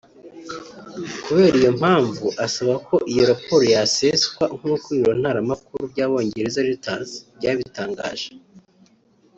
[1.23, 8.29] Kubera iyo mpamvu asaba ko iyo raporo yaseswa nk’uko ibiro ntaramakuru by’abongereza Reuters byabitangaje